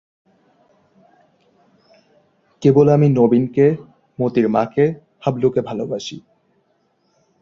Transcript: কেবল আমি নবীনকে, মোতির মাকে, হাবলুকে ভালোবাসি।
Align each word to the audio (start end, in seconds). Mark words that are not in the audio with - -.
কেবল 2.61 2.87
আমি 2.89 3.07
নবীনকে, 3.09 3.65
মোতির 4.19 4.47
মাকে, 4.49 4.85
হাবলুকে 5.19 5.61
ভালোবাসি। 5.61 6.17